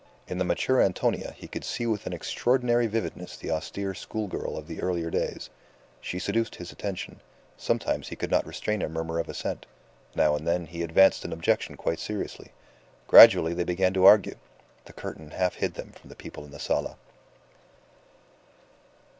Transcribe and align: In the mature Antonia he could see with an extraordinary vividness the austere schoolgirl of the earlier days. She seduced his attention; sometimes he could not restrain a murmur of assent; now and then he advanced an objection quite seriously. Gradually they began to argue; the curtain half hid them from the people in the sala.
In 0.27 0.39
the 0.39 0.43
mature 0.43 0.81
Antonia 0.81 1.29
he 1.37 1.47
could 1.47 1.63
see 1.63 1.85
with 1.85 2.07
an 2.07 2.11
extraordinary 2.11 2.87
vividness 2.87 3.37
the 3.37 3.51
austere 3.51 3.93
schoolgirl 3.93 4.57
of 4.57 4.65
the 4.65 4.81
earlier 4.81 5.11
days. 5.11 5.51
She 6.01 6.17
seduced 6.17 6.55
his 6.55 6.71
attention; 6.71 7.19
sometimes 7.55 8.07
he 8.07 8.15
could 8.15 8.31
not 8.31 8.47
restrain 8.47 8.81
a 8.81 8.89
murmur 8.89 9.19
of 9.19 9.29
assent; 9.29 9.67
now 10.15 10.35
and 10.35 10.47
then 10.47 10.65
he 10.65 10.81
advanced 10.81 11.23
an 11.23 11.31
objection 11.31 11.77
quite 11.77 11.99
seriously. 11.99 12.51
Gradually 13.05 13.53
they 13.53 13.63
began 13.63 13.93
to 13.93 14.05
argue; 14.07 14.37
the 14.85 14.93
curtain 14.93 15.29
half 15.29 15.57
hid 15.57 15.75
them 15.75 15.91
from 15.91 16.09
the 16.09 16.15
people 16.15 16.45
in 16.45 16.49
the 16.49 16.59
sala. 16.59 16.97